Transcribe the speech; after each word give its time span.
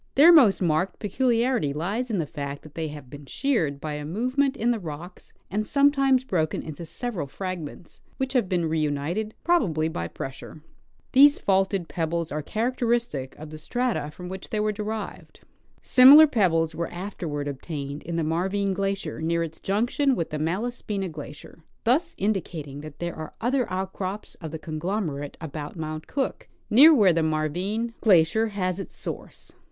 Their 0.15 0.31
most 0.33 0.63
marked 0.63 0.97
peculiarity 0.97 1.73
lies 1.73 2.09
in 2.09 2.17
the 2.17 2.25
fact 2.25 2.63
that 2.63 2.73
they 2.73 2.87
have 2.87 3.11
been 3.11 3.27
sheared 3.27 3.79
by 3.79 3.93
a 3.93 4.03
movement 4.03 4.57
in 4.57 4.71
the 4.71 4.79
rocks 4.79 5.31
and 5.51 5.67
sometimes 5.67 6.23
broken 6.23 6.63
into 6.63 6.87
several 6.87 7.27
fragments 7.27 8.01
which 8.17 8.33
have 8.33 8.49
been 8.49 8.65
reunited, 8.67 9.35
probably 9.43 9.87
by 9.89 10.07
pressure. 10.07 10.63
These 11.11 11.37
faulted 11.39 11.87
pebbles 11.87 12.31
are 12.31 12.41
characteristic 12.41 13.35
of 13.37 13.51
the 13.51 13.59
strata 13.59 14.09
from 14.09 14.27
which 14.27 14.49
they 14.49 14.59
were 14.59 14.71
derived. 14.71 15.41
Similar 15.83 16.25
pebbles 16.25 16.73
were 16.73 16.91
afterward 16.91 17.47
obtained 17.47 18.01
in 18.01 18.15
the 18.15 18.23
Marvine 18.23 18.73
glacier 18.73 19.21
near 19.21 19.43
its 19.43 19.59
junction 19.59 20.15
with 20.15 20.31
the 20.31 20.39
Malas 20.39 20.81
pina 20.81 21.09
glacier, 21.09 21.59
thus 21.83 22.15
indicating 22.17 22.81
that 22.81 22.97
there 22.97 23.15
are 23.15 23.35
other 23.39 23.71
outcrops 23.71 24.33
of 24.41 24.49
the 24.49 24.57
conglomerate 24.57 25.37
about 25.39 25.75
Mount 25.75 26.07
Cook, 26.07 26.47
near 26.71 26.91
where 26.91 27.13
the 27.13 27.21
Marvine 27.21 27.93
glacier 28.01 28.49
Fossils 28.49 28.55
from 28.55 28.59
Pinnade 28.59 28.59
Pass. 28.59 28.59
171 28.59 28.63
has 28.73 28.79
its 28.79 28.95
source. 28.97 29.51